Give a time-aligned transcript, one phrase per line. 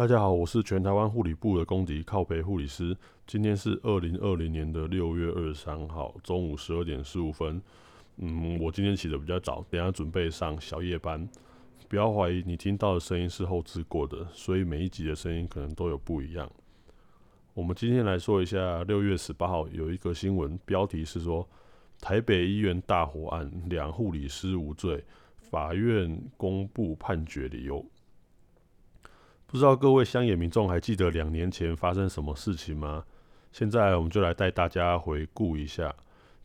[0.00, 2.96] 大家好，我是全台湾护理部的公敌靠北护理师。
[3.26, 7.60] 今天是二零二零年的六月二十三号中午十二点十五分。
[8.16, 11.28] 嗯，我今天起的比较早，等下准备上小夜班。
[11.86, 16.50] 不要怀疑你听到的声音是后置过的，所以每一集的声音可能都有不一样。
[17.52, 21.46] 我们今天来说一下六月十八号有一个新闻，标题是说
[22.00, 25.04] 台北医院大火案，两护理师无罪，
[25.36, 27.84] 法院公布判决理由。
[29.50, 33.02] 不知道各位乡野民众还记得两年前发生什么事情吗？
[33.50, 35.92] 现在我们就来带大家回顾一下，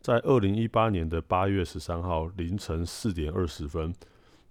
[0.00, 3.94] 在二零一八年的八月十三号凌晨四点二十分，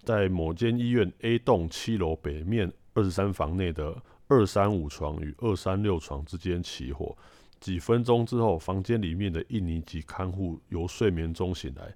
[0.03, 3.93] 在某间医院 A 栋七楼北面二十三房内的
[4.29, 7.13] 二三五床与二三六床之间起火。
[7.59, 11.93] 几分钟之后，房间里面的印尼籍看护由睡眠中醒来，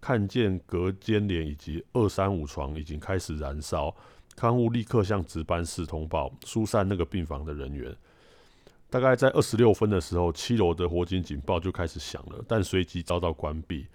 [0.00, 3.94] 看见隔间帘以及二三五床已经开始燃烧。
[4.34, 7.94] 看护立刻向值班室通报，疏散那个病房的人员。
[8.90, 13.86] 大概在二十六分的时候，七楼的火警警报就开始响了，但随即遭到关闭。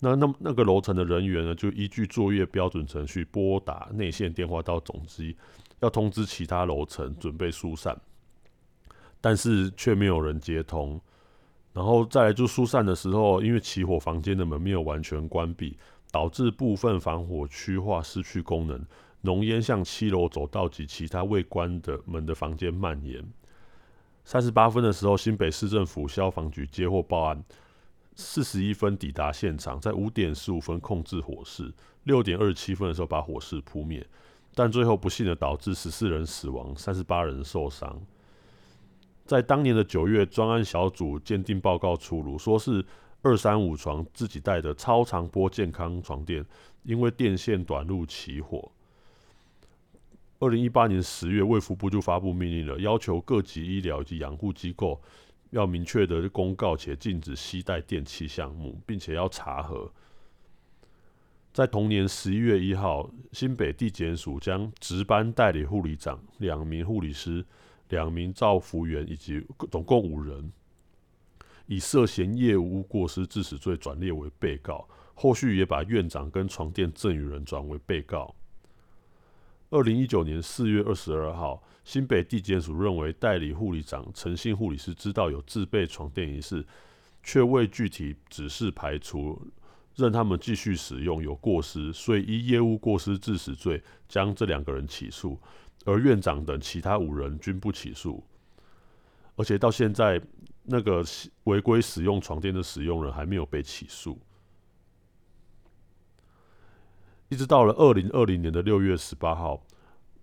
[0.00, 5.36] 那那那个楼层的人员呢，就依据作业标准程序拨打内线电话到总机，
[5.78, 7.96] 要通知其他楼层准备疏散，
[9.20, 11.00] 但是却没有人接通。
[11.72, 15.78] 然后再来就疏散的时候，因为起火房间的门没有完全关闭，
[16.10, 18.84] 导致部分防火区化失去功能。
[19.22, 23.24] 浓烟向七楼走道及其他未关的门的房间蔓延。
[24.24, 27.42] 三十八分的时候，新北市政府消防局接获报案，
[28.14, 31.72] 四十一分抵达现场，在五点十五分控制火势，
[32.04, 34.06] 六点二十七分的时候把火势扑灭，
[34.54, 38.00] 但最后不幸的导致十四人死亡，三十八人受伤。
[39.24, 42.84] 在当年的九月，专案小组鉴定报告出炉，说是
[43.22, 46.44] 二三五床自己带的超长波健康床垫，
[46.82, 48.70] 因为电线短路起火。
[50.42, 55.00] 二零一八年十月，卫福部就发布命令了，要求各级医疗及养护机构
[55.50, 59.88] 要明确的公告且禁止携带电器项目，并且要查核。
[61.52, 67.46] 在同年十一月一号，新北地检署将值班代理护理长、两名护理师、
[67.90, 70.52] 两名照服员以及总共五人，
[71.66, 78.34] 以涉嫌业务过失致死罪转列为被告，后续也把院长跟床垫赠与人转为被告。
[79.72, 86.62] 二零一九年四月二十二号，新北地检署认为代理护理长陈姓护理师知道有自备床垫一事，
[87.22, 89.40] 却未具体指示排除，
[89.96, 95.40] 任他们继续使用有过失，所以依业务过失致死罪将这两个人起诉，
[95.86, 98.22] 而院长等其他五人均不起诉。
[99.36, 100.20] 而且到现在，
[100.64, 101.02] 那个
[101.44, 104.20] 违规使用床垫的使用人还没有被起诉。
[107.32, 109.58] 一直到了二零二零年的六月十八号，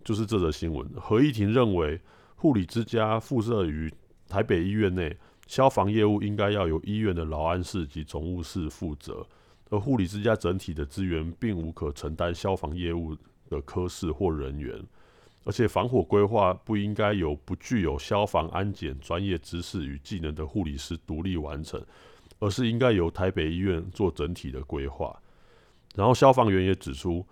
[0.04, 0.88] 就是这则新闻。
[0.96, 2.00] 合议庭认为，
[2.36, 3.92] 护理之家附设于
[4.28, 5.18] 台北医院内，
[5.48, 9.26] 消防业务应该要由医院的劳安室及总务室负责，
[9.72, 13.18] 而护理之家整体的资源并无可承担消防业务
[13.50, 14.80] 的科室或人员，
[15.46, 21.84] 而且防火规划不应该由不具有消防安检专业知识与技能的护理师独立完成，
[22.38, 25.20] 而是应该由台北医院做整体的规划。
[25.96, 27.26] 然后消防员也指出，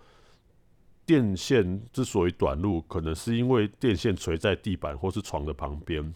[1.06, 6.12] 电线之所以短路，可能是因为电线垂在地板或是床的旁边，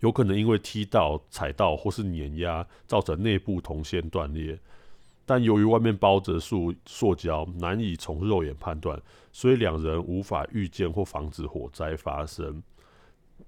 [0.00, 4.58] 有可能因为踢到、踩到或是碾压，造成内部铜线断裂。
[5.26, 9.00] 但由于外面包着塑塑胶，难以从肉眼判断，
[9.32, 12.62] 所以两人无法预见或防止火灾发生。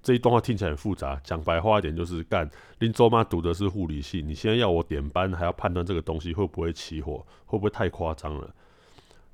[0.03, 2.49] 这一段话听起来很复杂，讲白话一点就是干。
[2.79, 8.53] 林周妈读的是护理系，你现在要我点班，还要判断这个东西会不会起火，会不会太夸张了？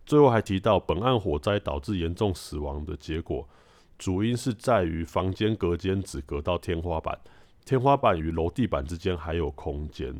[0.06, 3.48] 最后还提到，本案火灾导致严重死亡的结果，
[3.98, 7.20] 主因是在于房间隔间只隔到天花板，
[7.66, 10.14] 天花板与楼地板之间还有空间。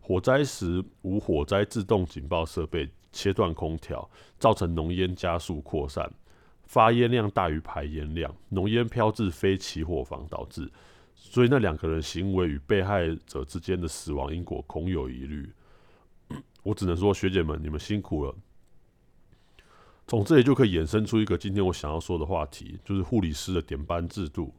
[0.00, 6.10] 火灾时无火灾自动警报设备切断空调，造成浓烟加速扩散。
[6.72, 10.72] 发烟量大于排烟量，浓烟飘至非起火房导致，
[11.14, 15.52] 所以那两个人行为与被害者之间的死亡因果恐有疑虑。
[16.64, 18.34] 我只能说，学姐们，你们辛苦了。
[20.06, 24.54] 从这里就可以衍生出一个今天我想要说的话题，就是护理师的点班制度。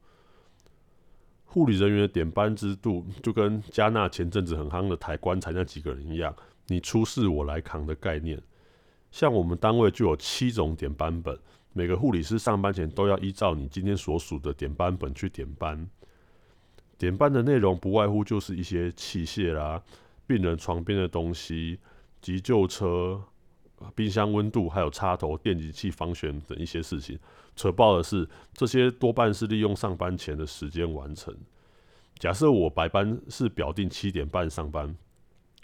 [1.46, 6.36] 护理人员的点班制度，就跟加纳前阵子很夯的抬棺材那几个人一样，
[6.68, 8.40] 你出事我来扛的概念。
[9.10, 11.36] 像我们单位就有七种点班本。
[11.74, 15.88] 每个护理师上班前都要依照你今天所属的点班本去点班。
[16.98, 19.82] 点班的内容不外乎就是一些器械啦、
[20.26, 21.80] 病人床边的东西、
[22.22, 23.22] 急救车、
[23.94, 27.20] 冰箱温度，还有插头、电极器防旋等一些事情。
[27.56, 31.36] 扯爆的是，这些多半是利用上班前的时间完成。
[32.20, 34.96] 假设我白班是表定七点半上班，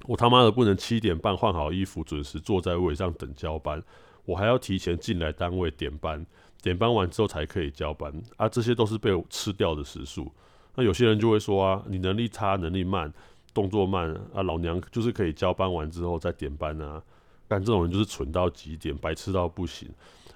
[0.05, 3.81] 我他妈的不能七点半换好衣服，准时坐在位上等交班，
[4.25, 6.25] 我还要提前进来单位点班，
[6.61, 8.47] 点班完之后才可以交班啊！
[8.47, 10.31] 这些都是被吃掉的时数。
[10.75, 13.11] 那有些人就会说啊，你能力差、能力慢、
[13.53, 17.01] 动作慢啊，老娘就是可以交班完之后再点班啊。
[17.47, 19.89] 但这种人就是蠢到极点，白痴到不行。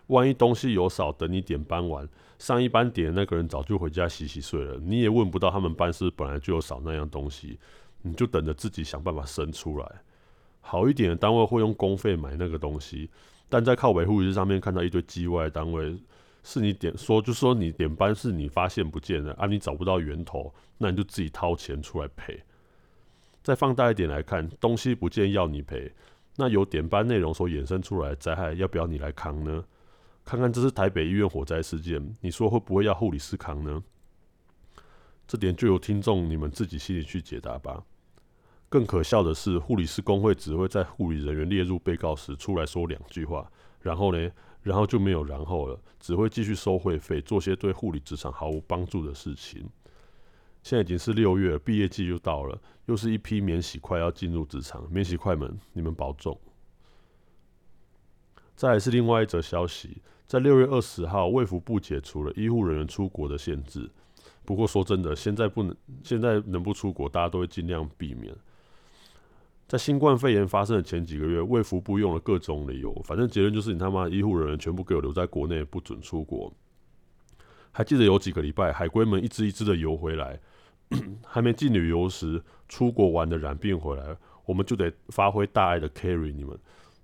[0.07, 2.07] 万一东西有少，等你点班完，
[2.39, 7.57] 上一班点的那个人早就回家洗洗睡了，你也问不到他们班是本来就有少那样东西，
[8.01, 10.01] 你就等着自己想办法生出来。
[10.59, 13.09] 好一点的单位会用公费买那个东西，
[13.50, 15.95] 但在靠北护士上面看到一堆机外单位，
[16.44, 22.44] 是你点说就说你点班是你发现不见了啊，你找不到源头，那你就自己掏钱出来赔。
[23.42, 25.92] 再放大一点来看，东西不见要你赔。
[26.36, 29.63] 那由点班内容所衍生出来的灾害，要不要你来扛呢？
[30.25, 33.84] 看看这是台北医院火灾事件，你说会不会要护理师扛呢？
[35.28, 37.84] 这点就由听众你们自己心里去解答吧。
[38.74, 43.48] 更可笑的是，护理师工会只会在护理人员列入被告时出来说两句话，
[43.81, 44.31] 然后呢，
[44.64, 49.70] 然后就没有然后了，只会继续收会费，做些对护理职场毫无帮助的事情。
[50.64, 56.36] 现在已经是六月，毕业季就到了，又是一批免洗快要进入职场，免洗快们，你们保重。
[58.56, 63.88] 再来是另外一则消息，在六月二十号，卫福部解除了医护人员出国的限制。
[64.44, 68.36] 不过说真的，现在不能，现在能不出国，大家都会尽量避免。
[69.74, 76.54] 在新冠肺炎发生的前几个月，卫福部用了各种理由，反正结论就是你他妈医护人员全部给我留在国内，不准出国。
[77.72, 80.40] 还记得有几个礼拜，海龟们一只一只的游回来。
[81.25, 82.40] 还没进旅游时，
[82.70, 84.16] 出国玩的染病回来，
[84.46, 86.56] 我们就得发挥大爱的 carry 你们。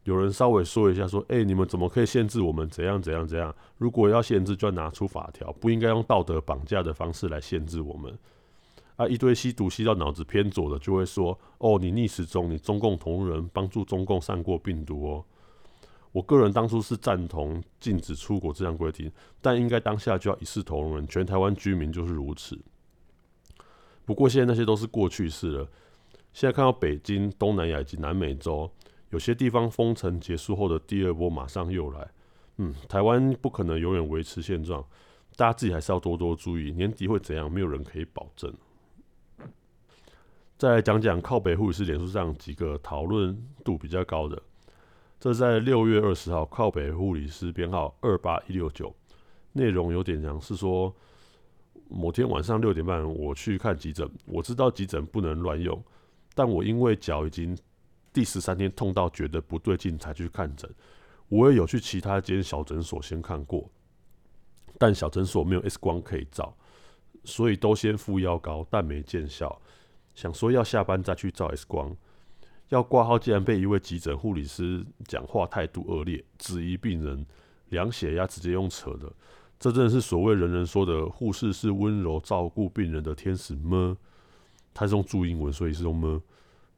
[0.04, 2.70] 有人稍微说一下，说：“哎，你们怎么可以限制我们？
[2.70, 3.52] 怎样怎样怎样？
[3.80, 8.16] 如果要限制，就要拿出法条，不应该用道德绑架的方式来限制我们。”
[9.00, 15.24] 啊，一堆吸毒吸到脑子偏左的，就会说：“哦，你逆时钟，你中共同路人，帮助中共散过病毒哦。”
[16.12, 19.10] 我个人当初是赞同禁止出国这项规定，
[19.40, 22.60] 但应该当下就要一视同仁，全台湾居民就是如此。
[24.04, 25.70] 不过现在那些都是过去式了。
[26.34, 28.70] 现在看到北京、东南亚以及南美洲
[29.12, 32.06] 有些地方封城结束后的第二波马上又来。
[32.58, 34.84] 嗯，台湾不可能永远维持现状，
[35.38, 36.74] 大家自己还是要多多注意。
[36.74, 38.54] 年底会怎样，没有人可以保证。
[40.60, 43.34] 再来讲讲靠北护士脸书上几个讨论
[43.64, 44.38] 度比较高的。
[45.18, 48.94] 这在六月二十号靠北护理师编号二八一六九，
[49.54, 50.94] 内容有点像是说。
[51.92, 54.08] 某天晚上六点半，我去看急诊。
[54.26, 55.82] 我知道急诊不能乱用，
[56.36, 57.58] 但我因为脚已经
[58.12, 60.70] 第十三天痛到觉得不对劲，才去看诊。
[61.30, 63.68] 我也有去其他间小诊所先看过，
[64.78, 66.54] 但小诊所没有 X 光可以照，
[67.24, 69.60] 所以都先敷药膏，但没见效。
[70.20, 71.96] 想说要下班再去照 X 光，
[72.68, 77.26] 要挂号，竟然被一位急诊护理师讲话态度恶劣，质疑病人
[77.70, 79.10] 量血压直接用扯的。
[79.58, 83.96] 这真的是所谓人人说的护士是温柔照顾病人的天使吗？
[84.74, 86.22] 他是用注英文，所以是用么。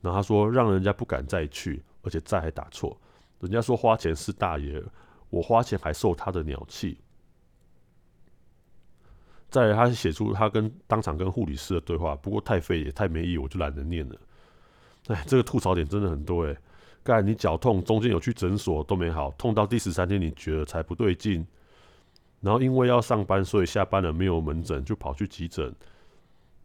[0.02, 2.96] 然后他说让人家不敢再去，而且再还打错。
[3.40, 4.80] 人家说花钱是大爷，
[5.32, 7.00] 我花钱还受他的鸟气。
[9.51, 14.15] 再来，他写出他跟当场跟护理师的对话，不过太废也太没意义，我就懒得念了。
[15.08, 16.55] 哎，这个吐槽点真的很多哎。
[17.03, 21.46] 刚才你脚痛，中间有去诊所都没好，痛到第十三天你觉得才不对劲。
[22.39, 25.74] 然后因为要上班，所以下班了没有门诊，就跑去急诊。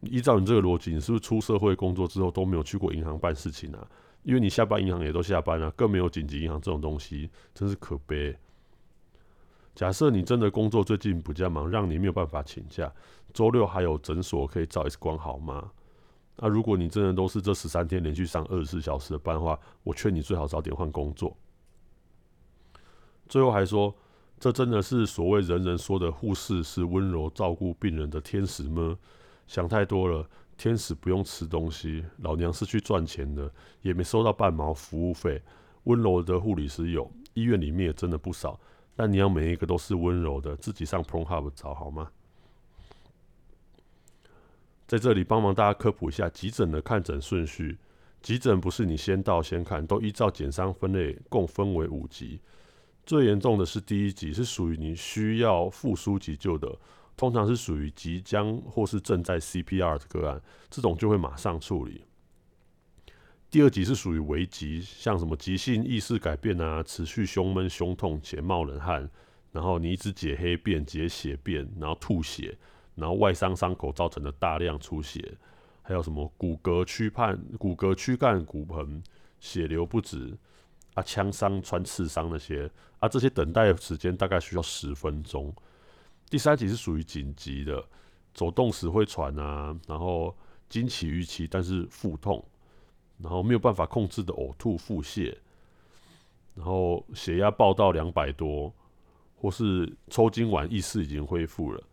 [0.01, 3.85] 依照你这个逻辑，你是不是出社会工作之后都没有去过银行办事情啊？
[4.23, 8.33] 因为你下班银行也都下班了，更没有紧急银行这种东西，真是可悲。
[9.77, 12.91] 假设你真的工作最近比较忙，让你没有办法请假，
[13.31, 15.69] 周六还有诊所可以照 X 光好吗？
[16.37, 21.37] 那如果你真的都是这十三天连续上二十四小时的班的话，我劝你最好早点换工作。
[23.29, 23.95] 最后还说。
[24.39, 28.95] 这真的是所谓人人说的护士是温柔照顾病人的天使吗？
[29.47, 35.41] 想太多了，天使不用吃东西，老娘是去赚钱的，也没收到半毛服务费。
[35.85, 38.59] 温柔的护理师有，医院里面也真的不少，
[38.97, 42.09] 但你要每一个都是温柔的，自己上 ProHub 找好吗？
[44.87, 47.77] 在这里帮忙大家科普一下急诊的看诊顺序，
[48.23, 52.39] 急诊不是你先到先看，都依照减伤分类，共分为五级。
[53.05, 56.75] 最严重的是第一级，是属于你需要复苏急救的，
[57.15, 62.03] 通常是属于即将或是正在 CPR 的个案，这种就会马上处理。
[63.49, 69.09] 第二级是属于危急，像什么急性意识改变啊，持续胸闷、胸痛且冒冷汗，
[69.53, 72.57] 然后你一直解黑便、解血便，然后吐血，
[72.95, 75.37] 然后外伤伤口造成的大量出血，
[75.81, 79.01] 还有什么骨骼躯干、骨骼躯干骨盆
[79.39, 80.37] 血流不止
[80.95, 85.55] 啊，枪伤、穿刺伤那些啊，这些等待时间大概需要十分钟。
[86.29, 87.81] 第三级是属于紧急的，
[88.33, 90.35] 走动时会喘啊，然后
[90.67, 92.45] 经期预期，但是腹痛。
[93.21, 95.35] 然后没有办法控制的呕吐、腹泻，
[96.55, 98.73] 然后血压爆到两百多，
[99.35, 101.83] 或是抽筋完意识已经恢复了，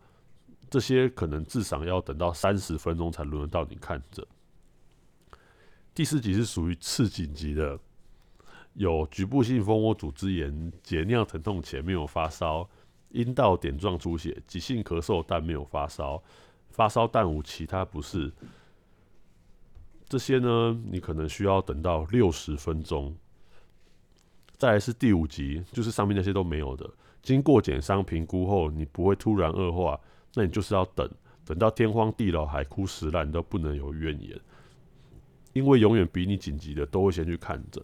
[0.69, 4.27] 这些可能至少要等到三十分钟才轮得到你看着。
[5.93, 7.79] 第四级是属于次紧急的，
[8.73, 12.69] 有局部性蜂窝组织炎、解尿疼痛且没有发烧，
[13.09, 16.21] 阴道点状出血、急性咳嗽但没有发烧，
[16.69, 18.31] 发烧但无其他不适。
[20.07, 23.15] 这些呢，你可能需要等到六十分钟。
[24.57, 26.89] 再来是第五级，就是上面那些都没有的。
[27.21, 29.99] 经过减伤评估后，你不会突然恶化，
[30.33, 31.09] 那你就是要等，
[31.43, 34.39] 等到天荒地老、海枯石烂都不能有怨言，
[35.53, 37.83] 因为永远比你紧急的都会先去看诊。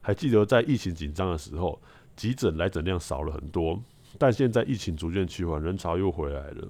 [0.00, 1.80] 还记得在疫情紧张的时候，
[2.16, 3.80] 急诊来诊量少了很多，
[4.18, 6.68] 但现在疫情逐渐趋缓，人潮又回来了。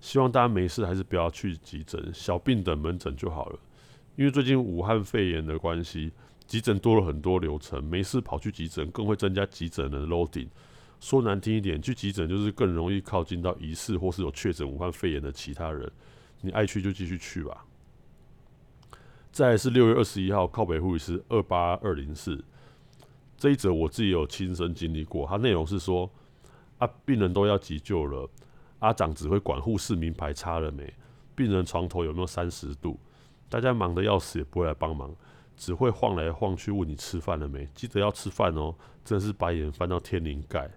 [0.00, 3.58] 希望大家没事还是不要去急诊，小病等门诊就好了。
[4.16, 6.12] 因为最近武汉肺炎的关系，
[6.46, 10.48] 急诊多了很多流程，没事跑去急诊，更会增加急诊的 loading。
[11.00, 15.90] 说难听一点，去急诊就是更容易靠近到疑似或是有确诊武汉肺炎的其他人。
[16.40, 17.64] 你爱去就继续去吧。
[19.30, 22.44] 再是六月二十一号，靠北护理师二八二零四
[23.36, 25.24] 这一则，我自己有亲身经历过。
[25.26, 26.10] 它内容是说，
[26.78, 28.28] 啊，病人都要急救了。
[28.80, 30.92] 阿长只会管护士名牌擦了没，
[31.34, 32.98] 病人床头有没有三十度，
[33.48, 35.14] 大家忙得要死也不会来帮忙，
[35.56, 38.74] 只会晃来晃去问你吃饭了没，记得要吃饭哦。
[39.04, 40.70] 真是白眼翻到天灵盖。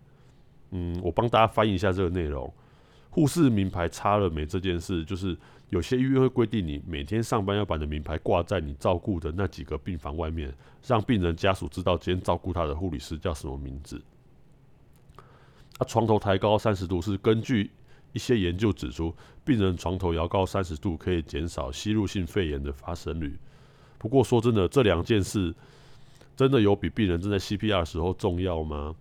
[0.70, 2.52] 嗯，我帮大家翻译一下这个内容。
[3.10, 5.38] 护士名牌擦了没这件事，就是
[5.70, 10.52] 有些医院会规定你每天上班要把你的名牌挂在你照顾的那几个病房外面，
[10.88, 14.02] 让病人家属知道今天照顾他的护理师叫什么名字。
[15.78, 17.70] 啊，床头抬高三十度是根据。
[18.14, 23.38] 一些研究指出，病人床头摇高三十度可以减少吸入性肺炎的发生率。
[23.98, 25.54] 不过说真的，这两件事
[26.36, 28.96] 真的有比病人正在 CPR 时候重要吗？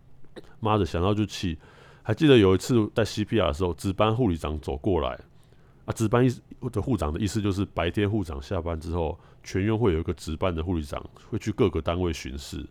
[0.60, 1.58] 妈的，想到就气！
[2.02, 5.18] 还记得有一次在 CPR 的时候，值班护理长走过来，
[5.84, 6.30] 啊，值班意
[6.70, 12.66] 的护长的意思就是白天护长下班之后，全院会有一个值班的护理长会去各个单位巡视。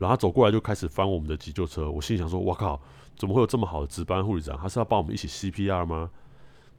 [0.00, 2.80] 然后他走过来就开始翻我们的急救车，我心想说：“我靠，
[3.16, 4.56] 怎么会有这么好的值班护理长？
[4.56, 6.10] 他是要帮我们一起 CPR 吗？”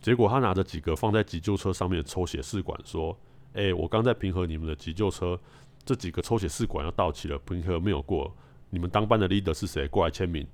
[0.01, 3.15] 结果他拿着几个放在急救车上面的抽血试管，说
[3.53, 5.39] ：“哎，我刚在平和你们的急救车，
[5.85, 8.35] 这几个抽血试管要到期了，平和没有过，
[8.71, 9.87] 你们当班的 leader 是谁？
[9.87, 10.47] 过来签名。”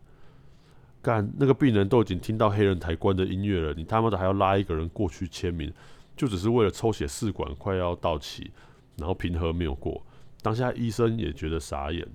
[1.01, 5.71] 干，那个病人都已经听到黑人抬棺的音乐了，你他妈的还要拉一个人过去签名，
[6.17, 8.51] 就只是为了抽血试管快要到期，
[8.97, 10.05] 然后平和没有过，
[10.41, 12.05] 当下医生也觉得傻眼。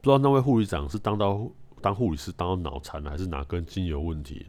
[0.00, 1.50] 不知道那位护理长是当到
[1.80, 4.46] 当护理师当到脑残了，还是哪根筋有问题？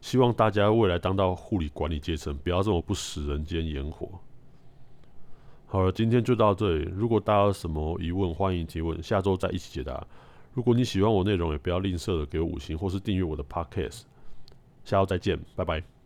[0.00, 4.08] 希望大家未来当到护理管理阶层，不要这么不食人间烟火。
[5.66, 6.90] 好了，今天就到这里。
[6.94, 10.06] 如果大家有什么疑问，欢迎提问，下周再一起解答。
[10.54, 14.02] 如果你喜欢我内容，也不要吝啬的给我五星，或是订阅我的 Podcast。
[14.84, 15.97] 下周再见，拜拜。